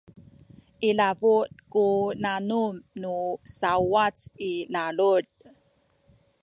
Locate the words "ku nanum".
1.71-2.73